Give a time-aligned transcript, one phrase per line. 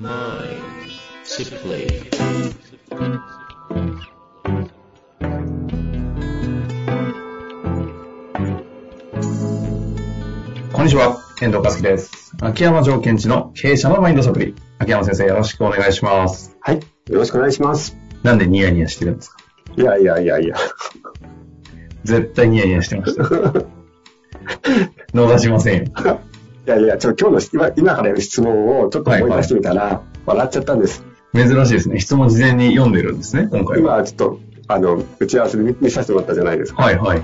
[0.00, 0.04] こ
[10.82, 12.32] んにちは、遠藤和樹です。
[12.40, 14.54] 秋山条件地の経営者のマインドサプリ。
[14.78, 16.56] 秋山先生、よろしくお願いします。
[16.62, 16.76] はい。
[16.76, 16.82] よ
[17.18, 17.98] ろしくお願いします。
[18.22, 19.36] なんでニヤニヤしてるんですか？
[19.76, 20.56] いやいやいやいや。
[22.04, 23.24] 絶対ニヤニヤしてました。
[25.12, 25.92] 逃しませんよ。
[26.70, 31.04] いやいや、ちょっと今日の今今からやる質問をちょっと思い出してみたら、笑っちゃったんです。
[31.34, 31.98] 珍しいですね。
[31.98, 33.96] 質問事前に読んでるんですね、今回は。
[33.96, 36.82] 今ちょっと、あの、打ち合わせで見見させてもらったじゃないですか。
[36.82, 37.22] はいはい。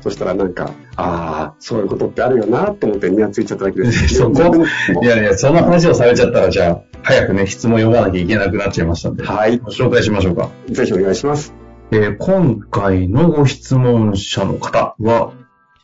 [0.00, 4.08] そしたらなんか、ああ、そういうことってあるよなと思ってニヤついちゃっただけです。
[4.16, 4.64] そこ？
[5.02, 9.24] いやいや、その話をされちゃったら、じゃあ、早くね、質問読まなきゃいけなくなっちゃいましたんで。
[9.24, 9.58] はい。
[9.58, 10.48] ご紹介しましょうか。
[10.70, 11.54] ぜひお願いします。
[11.90, 15.32] えー今回のご質問者の方は、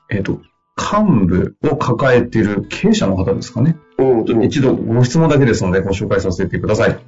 [0.09, 0.41] えっ、と、
[0.77, 3.77] 幹部を抱えている経営者の方ですかね。
[4.43, 6.99] 一度ご質問だけですのでご紹介させてください。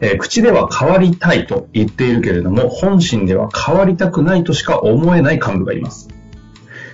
[0.00, 6.08] えー口では変わりたいと言っているけれども、本心では変わりたくないとしか思えない幹部がいます。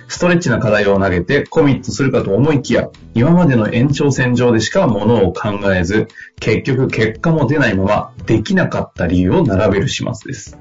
[0.07, 6.07] ストレッチな課題を投げてコミットするかと思いきや、今までの延長線上でしかものを考えず、
[6.39, 10.57] 結局結果も出ないまま、できなかった理由を並べる始末です。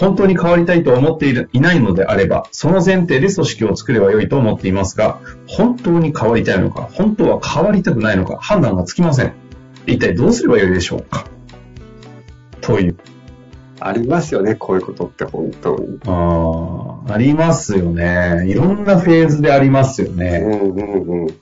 [0.00, 9.34] 本当に変わりたいと思っているいないのであれば、その前提で組織を作ればよいと思っていますが、本当に変わりたいのか、本当は変わりたくないのか、判断がつきません。
[9.86, 11.26] 一体どうすればよいでしょうか？
[12.62, 12.96] という。
[13.78, 15.98] ありますよね、こういうことって本当に。
[16.06, 18.44] あーありますよね。
[18.46, 20.38] いろんなフェーズでありますようね。
[20.40, 21.34] んうんうん。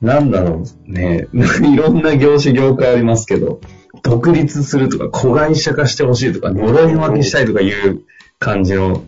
[0.00, 1.26] なんだろうね。
[1.34, 3.60] いろんな業種業界ありますけど、
[4.04, 8.02] 独立するとか、子会社化してほしいとか、呪い分けしたいとかいう
[8.38, 9.02] 感じの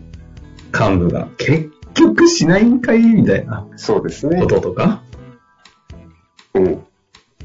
[0.73, 4.47] 幹部が、結局しないんかいみたいなそうですねこ。
[4.47, 5.03] ととか？
[6.55, 6.83] うん。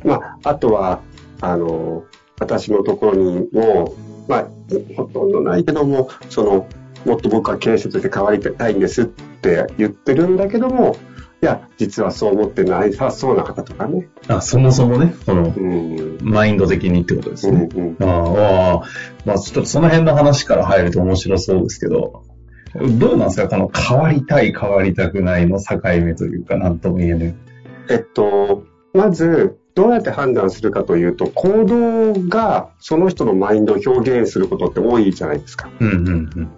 [0.03, 1.03] まあ、あとは、
[1.41, 2.05] あの、
[2.41, 3.95] 私のところにも、
[4.29, 4.49] まあ、
[4.97, 6.67] ほとんどないけども、その、
[7.05, 10.97] もっと僕は経営者として変わりたいんですって言ってるんだけども、
[11.43, 14.09] いや、実はそう思ってないさそうな方とかね。
[14.29, 16.19] あ、そもそもね、この、うん。
[16.23, 17.69] マインド的にってことですね。
[17.75, 18.03] うんうん。
[18.03, 18.83] ああ、ああ
[19.27, 22.23] まあちょっとその辺の話から入ると面白そうですけど、
[22.97, 23.49] どうなんですか？
[23.49, 27.35] この変わりたい、変わりたくないの境目というか、なんとも言えない。
[27.91, 28.63] えっと、
[28.95, 35.69] まず、どうやって判断するかというと、行動がその人のマインドを表現することって多いじゃないですか。
[35.81, 36.53] うんうん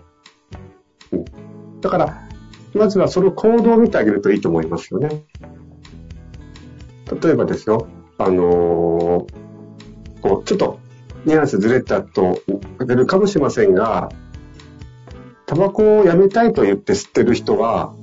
[1.12, 1.24] うん。
[1.80, 2.23] だから、
[2.74, 5.24] まずはその行動を見てあげるといいと思いますよね。
[7.22, 7.86] 例えばですよ、
[8.18, 9.44] あのー
[10.24, 10.78] こう、ちょっと
[11.26, 12.40] ニュアンスずれたと
[12.80, 14.08] 出るかもしれませんが、
[15.44, 17.94] タバコをやめたいと言って吸ってる人は、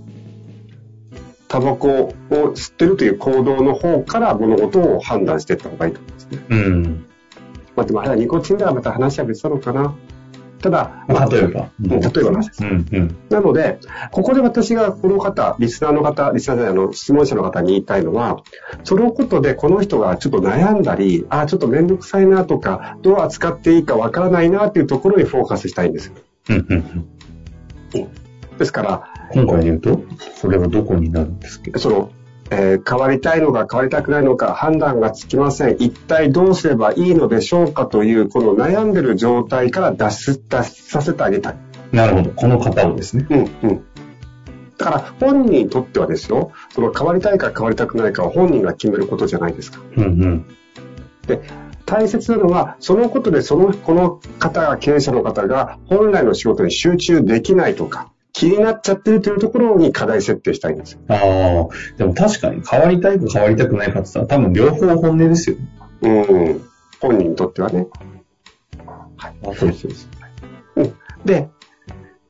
[1.48, 6.46] タバコを吸ってるという行動の方から物事を判断していった方がいいと思うんですね。
[6.50, 7.06] うん。
[7.76, 9.96] まあ、でもあれはニコチンではまた話は別なのかな。
[10.62, 11.70] ただ、まあ、例えば。
[11.84, 13.16] うん例えばですうんうん。
[13.30, 13.80] なので、
[14.12, 18.44] ここで私がこの方、リスナーの方、リスナーじゃない、あの、質問者の方に言いたいのは、
[18.84, 26.14] そのことでこの人がちょっと悩んだり、ああ、ちょっとめんどくさいなとか、どう扱っていいかわからないなっていうところにフォーカスしたいんですよ。
[26.50, 27.08] うんうんうん
[28.58, 30.04] ですから、今回で言うと、
[30.36, 31.80] それはどこになるんですけど？
[31.80, 32.12] その、
[32.52, 35.78] えー変わりたいのか変わりたくないのか判断がつきません。
[35.80, 41.58] 一体どうすればいいのでしょうかという、この悩んでる状態から脱出、脱出させてあげたい。
[41.92, 42.32] なるほど。
[42.32, 43.26] この方をですね。
[43.30, 43.86] うんうん。
[44.78, 49.80] だから本人にとってはですよ、その変わりたいか変わりたくないかは本人が決めることじゃないですか。
[49.96, 50.46] うんうん。
[51.86, 61.00] 大切なのは、そのことでその、この方が、経営者の方が本来の仕事に集中できないとか、気になっちゃってるというところに課題設定したいんですよ。
[61.10, 65.68] ああ、でも確かに変わりたいか変わりたくないかって言ったら多分両方本音ですよね。
[66.02, 66.62] うん。
[67.00, 67.88] 本人にとってはね。
[69.18, 70.10] あそうですそうです。
[71.26, 71.50] で、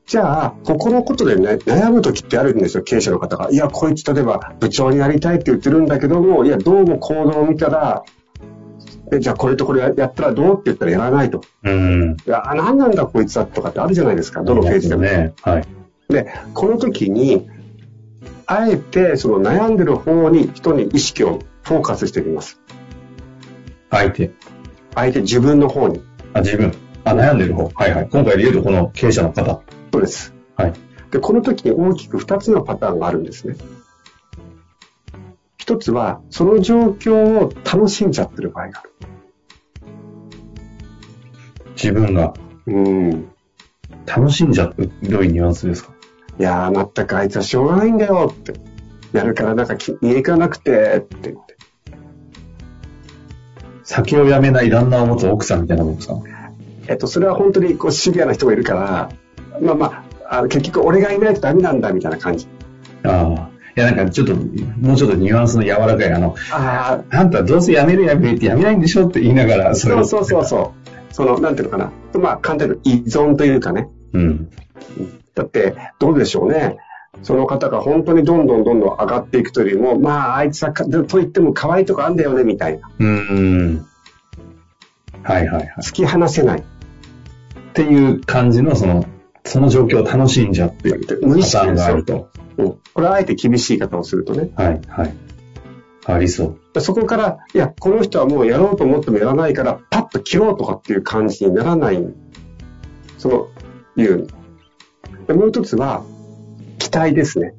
[0.06, 3.50] じゃあ、ここのことでね、悩む時ってあるんですよ、経営者の方が。
[3.50, 8.02] いや、こいつ例えば部長になりたいって言ってるんだけども、いや、どうも行動を見たら、
[9.12, 11.42] えじゃあこれとこれややったらどうって言ったらやらないと。
[11.64, 12.16] うん。
[12.26, 15.02] いや、何なんだこいつはとかってあるじゃないですか、どのページでも。
[15.02, 15.32] ね。
[15.42, 15.64] はい。
[16.12, 17.48] で、この時に、
[18.46, 22.60] あえてその悩んでる方に人に意識をフォーカスしてみます。
[23.90, 24.30] 相手。
[24.94, 26.02] 相手自分の方に。
[26.34, 26.72] あ、自分。
[27.04, 27.70] あ、悩んでる方。
[27.74, 28.08] はいはい。
[28.10, 29.62] 今回で言うとこの経営者の方。
[29.92, 30.34] そうです。
[30.56, 30.72] はい。
[31.10, 33.56] で、この時に大きく2つのパターンがあるんですね。
[35.56, 38.90] 一つは、その状況を楽しんじゃってる場合がある。
[41.74, 42.34] 自分が
[42.66, 43.28] うん。
[44.06, 44.74] 楽しんじゃう。
[45.04, 45.91] どういうニュアンスですか？
[46.38, 48.54] いやー、まったくあいつはしょうがないんだよって。
[49.12, 51.56] やるからなんか気に入らなくてって言って。
[53.84, 56.14] 酒をやめない旦那を持つ奥さんみたいなもんですか？
[56.88, 59.10] えっと、それは本当にこうシビアな人がいるから、
[59.60, 62.46] まあまあ、あの結局俺がいないとダメなんだみたいな感じ。
[63.04, 63.48] ああ。
[63.74, 70.04] いや、なんかちょっと、もうちょっとニュアンスの柔らかい、あの、ああんたどうせやめるやめるってやめないんでしょって言いながら、あ、それを。
[70.04, 70.74] そうそうそうそ
[71.10, 71.14] う。
[71.14, 72.20] その、なんていうのかな。
[72.20, 73.88] まあ、簡単に依存というかね。
[74.12, 74.50] うん。
[75.34, 76.76] だって、どうでしょうね。
[77.22, 82.90] その方が本当にどんどんどんどん上がっていくというよりも、まあ、あいつはか、と言っても可愛いとこあんだよね、みたいな。
[82.98, 83.86] うーん。
[85.22, 85.74] はいはいはい。
[85.80, 86.60] 突き放せない。
[86.60, 86.62] っ
[87.74, 89.04] ていう感じの、その、
[89.44, 92.30] その状況を楽しんじゃってる無意識があると。
[92.56, 92.78] うん。
[92.94, 94.50] これはあえて厳しい言い方をするとね。
[94.56, 95.14] はいはい。
[96.04, 96.80] ありそう。
[96.80, 102.04] そこから、いや、この人はもうやろうと思ってもやらないから、パッと切ろうとかっていう感じにならない。
[103.18, 103.46] その、
[103.96, 104.26] いう。
[105.26, 106.04] でもう一つは、
[106.78, 107.54] 期待ですね。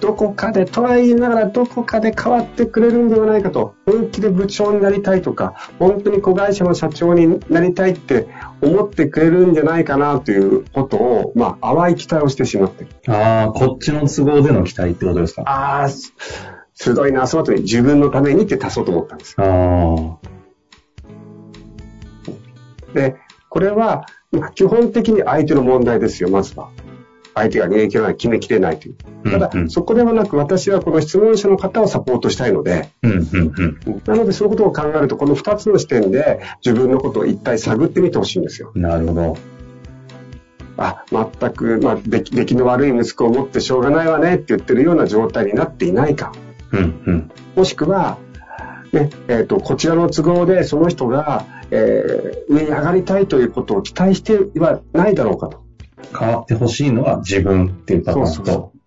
[0.00, 8.26] どこかで、とは言いながらどこかで変わってくれるんではないかと、本気で部長になりたいとか、本当に子会社の社長になりたいって
[8.60, 12.90] 思ってくれるんじゃないかなということを、まあ、淡い期待をしてしまってる。
[13.14, 15.42] ああ、こっちの都合での期待ってことですか？
[15.42, 15.88] ああ、
[16.74, 19.36] 鋭いな、その後に自分のためにって足そうと思ったんです。
[19.38, 20.18] ああ。
[22.92, 23.16] で、
[23.48, 26.70] これは、まあ基本的に相手の問題ですよ、まずは。
[27.34, 29.30] 相手が逃げ切らない、決めきれないという。
[29.30, 33.20] ただ、うんうんそこではなく、私はこの質問者の方をサポートしたいので、うん、うん、
[33.86, 34.02] うん。
[34.06, 38.72] なので、そういうことを考えると、この2つの視点で自分のことを一体探ってみてほしいんですよ。
[38.74, 39.36] なるほど。
[40.76, 46.32] あ、全く、まあ、出来の悪い息子を持ってしょうがないわねって言ってるような状態になっていないか。
[46.72, 47.30] うん、うん。
[47.54, 48.18] もしくは、
[48.92, 55.62] ね、えっ、と、こちらの都合でその人が、えー上に上がりたいということを期待してはないだろうかと。
[56.16, 58.82] 変わってほしいのは自分っていうパターンと、そうそう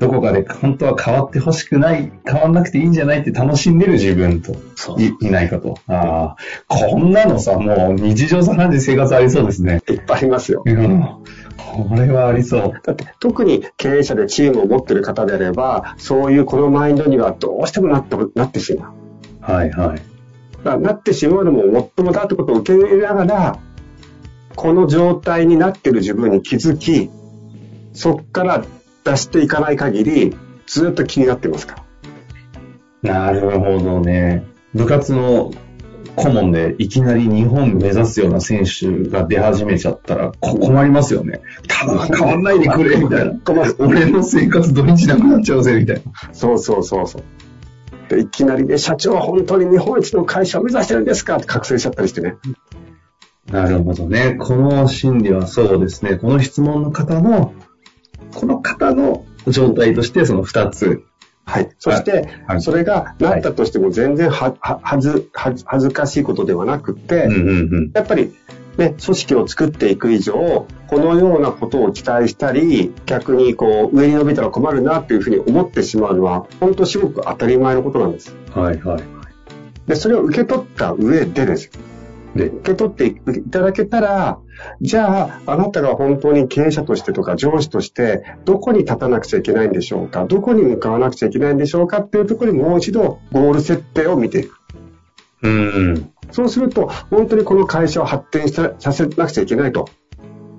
[0.00, 5.78] どこかで本当は変わってほしくない、変わんなくていいんじゃないって楽しんでる自分とそういいないかと。
[5.86, 6.36] ああ、
[6.68, 9.80] こんなのさ、もう日常茶飯事生活ありそうですね。
[9.88, 10.62] いっぱいありますよ。
[10.66, 11.00] うん。
[11.56, 12.72] これはありそう。
[12.82, 18.92] だって特に経営者でチームを持ってる方であれば、そういうこのマインドにはどうしてもなってなってしま
[19.48, 19.52] う。
[19.52, 20.02] はいはい。
[20.80, 23.58] なってしまうのももっともだってことを受け入れながら、
[24.56, 27.10] この状態になってる自分に気づき、
[27.92, 28.64] そこから
[29.04, 30.36] 出していかない限り、
[30.66, 31.84] ずっと気になってますか
[33.02, 33.30] ら。
[33.30, 34.44] なるほどね。
[34.74, 35.52] 部活の
[36.16, 41.40] 顧問でいきなり日本目指すような選手が出始めちゃったらこ困りますよね。
[41.68, 43.34] ただ変わんないでくれ、みたいな。
[43.78, 46.02] 俺の生活土日なくなっちゃうぜ、みたいな。
[46.32, 47.22] そうそうそうそう。
[48.08, 51.36] でいきなりね、社長は本当に日本一の会社を目指してるんですか？
[51.36, 52.36] って覚醒しちゃったりしてね。
[53.54, 54.34] なるほどね。
[54.34, 56.16] この心理はそうですね。
[56.16, 57.54] この質問の方の、
[58.34, 61.04] この方の状態としてその二つ。
[61.44, 61.70] はい。
[61.78, 67.90] そして、はいそれがなったとしても全然は、は、はず、はず恥ずかしいことではなくって、うんうんうん。
[67.94, 68.34] やっぱり、
[68.76, 78.34] ね、組織を作っていく以上、このようなことを期待したり、逆にこう、上に伸びたら困るなっていうふうに思ってしまうのは、本当すごく当たり前のことなんです。
[78.52, 79.02] はいはい。
[79.86, 81.70] で、それを受け取った上でです。
[82.34, 83.14] で、受け取ってい
[83.50, 84.38] ただけたら、
[84.80, 94.58] じゃあ、あなたが本当に経営者としてとか上司として、どこに立たなくちゃいけないんでしょうかどこに向かわなくちゃいけないんでしょうかっていうところにもう一度ゴール設定を見ていく。
[95.42, 95.58] うんう
[95.92, 96.10] ん。
[96.32, 99.88] そうすると、本当にこの会社を発展させなくちゃいけないと。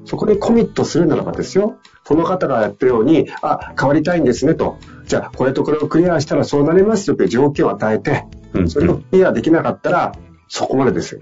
[0.06, 1.78] そこにコミットするならばですよ。
[2.06, 4.78] その方がやってるように、あ、変わりたいんですねと。
[5.08, 10.16] じゃあ、これとこれをクリアしたらそうなりますよという条件を与えて、うんそれをクリアできなかったら、
[10.48, 11.22] そこまでですよ。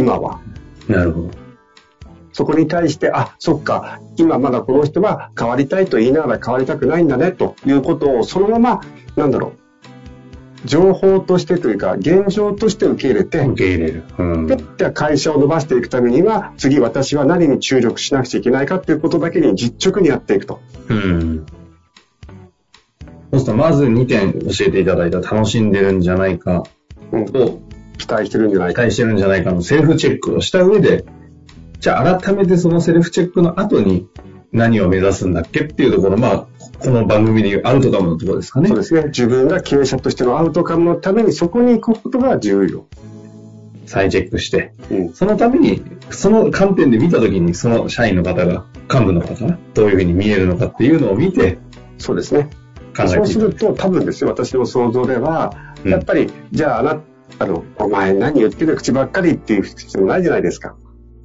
[0.00, 0.40] 今は。
[0.88, 1.30] なるほど。
[2.32, 8.80] そこに対して、あ、そっか、今まだこの人は変わりたいと言いながら変わりたくないんだね、ということを、そのまま、
[9.16, 9.52] なんだろ
[10.64, 14.04] う、情報としてというか、現状として受け入れて、受け入れる。
[14.18, 14.46] うん。
[14.46, 14.56] で、
[14.92, 20.60] 会社を伸ばしていくためには、次私は何に注力しなくちゃいけないかっていうことだけに実直にやっていくと。
[20.88, 21.46] うん。
[23.32, 26.64] そうすると、まず2点教えていただいた楽しんでるんじゃないか
[27.12, 27.60] うん、と、
[28.00, 28.82] 期待してるんじゃないか。
[28.82, 31.04] 期待してるんじゃないかのセルフチェックをした上で、
[31.78, 34.08] じゃあ改めてそのセルフチェックの後に
[34.52, 36.46] 何を目指すんだっけっていうところ、まあ、
[36.78, 38.68] この番組でいうアウトカムのところですかね。
[38.68, 39.04] そうですね。
[39.04, 42.86] 自分が経営者としてのアウトカムのためにそこに行くことが重要。
[43.86, 44.72] 再チェックして。
[44.90, 45.12] うん。
[45.12, 51.58] そのために、その観点で見たときに、その社員の方が、幹部の方が、どういうふうに見えるのかっていうのを見て
[51.98, 52.50] そうですね。
[52.96, 53.40] 考えそうていく。
[53.40, 55.54] すると、多分ですよ、私の想像では、
[55.84, 57.00] うんやっぱり、じゃあ、あな、
[57.38, 60.76] あの、お前何言ってる口ばっかりっていう必要ないじゃないですか。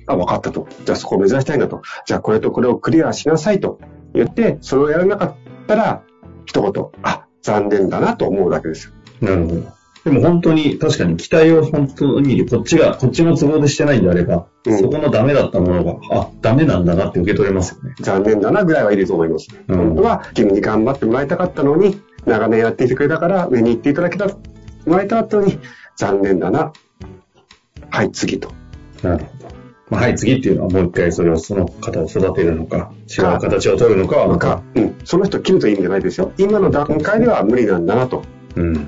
[0.07, 0.67] あ、分かったと。
[0.85, 1.81] じゃあそこを目指したいんだと。
[2.05, 3.79] じゃあこれとこれをクリアしなさいと
[4.13, 5.35] 言って、それをやらなかっ
[5.67, 6.03] たら、
[6.45, 8.93] 一言、あ、残念だなと思うだけですよ。
[9.21, 9.75] なるほど。
[10.05, 17.95] でも本当に、確かに期待を本当に、こっちが、こっちの都合でしてないんであれば、うんそこのダメだったものが、あ、ダメなんだなって受け取れますよね。
[18.01, 19.47] 残念だなぐらいはいいと思います。
[19.67, 25.57] うん本当は君に頑張ってもらいたかったのに、長年やっていてくれたから上に行っていただけた、もらいたかったのに、
[25.95, 26.73] 残念だな。
[27.89, 28.51] はい、次と。
[29.01, 29.55] なるほど。
[29.89, 36.31] まあ、はい、次っていうのはもう一回それを、その方を育てるのか、違う形を取るのかはなんか、うん、その人切るという意味じゃないですよ。
[36.37, 38.23] 今の段階では無理なんだなと。
[38.55, 38.87] うん。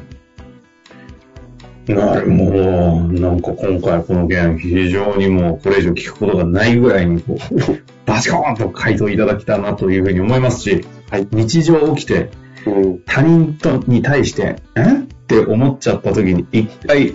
[1.88, 7.38] なるもう、なんか今回この件、非常にもうこれ以上聞くことがないぐらいに、こう、
[8.06, 12.30] バチコーンと回答いただきたなというふうに思いますし、はい日常起きて、
[12.66, 15.07] うん、他人とに対して、え？
[15.28, 17.14] って思っちゃった時に、一回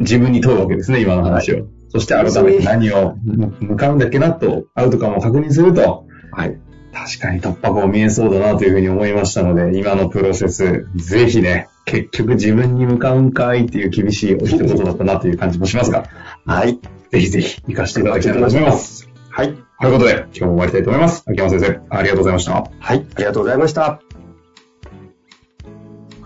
[0.00, 1.66] 自分に問うわけですね、今の話を。
[1.90, 3.14] そして改めて何を
[3.60, 6.58] 向かうんだっけなと、アウトカムを確認すると、はい。
[6.92, 16.04] 確かに突破口見えそうだなというふうに思いましたので、今のプロセス、ぜひね、結局自分に向かうんかいっていう厳しいお一言だったなという感じもしますが、
[16.44, 16.80] はい。
[17.10, 19.08] ぜひぜひ活かしていただきたいと思います。
[19.30, 19.54] はい。
[19.80, 21.24] ということで、今日も終わりたいと思います。
[21.26, 22.52] 秋山先生、ありがとうございました。
[22.52, 23.06] はい。
[23.14, 24.07] ありがとうございました。